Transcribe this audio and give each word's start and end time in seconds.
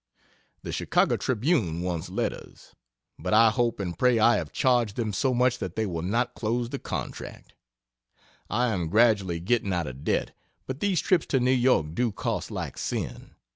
The 0.63 0.71
Chicago 0.71 1.15
Tribune 1.15 1.81
wants 1.83 2.09
letters, 2.09 2.73
but 3.19 3.35
I 3.35 3.51
hope 3.51 3.79
and 3.79 3.95
pray 3.95 4.17
I 4.17 4.37
have 4.37 4.51
charged 4.51 4.95
them 4.95 5.13
so 5.13 5.31
much 5.31 5.59
that 5.59 5.75
they 5.75 5.85
will 5.85 6.01
not 6.01 6.33
close 6.33 6.69
the 6.71 6.79
contract. 6.79 7.53
I 8.49 8.69
am 8.73 8.89
gradually 8.89 9.39
getting 9.39 9.71
out 9.71 9.85
of 9.85 10.03
debt, 10.03 10.35
but 10.65 10.79
these 10.79 11.01
trips 11.01 11.27
to 11.27 11.39
New 11.39 11.51
York 11.51 11.93
do 11.93 12.11
cost 12.11 12.49
like 12.49 12.79
sin. 12.79 13.35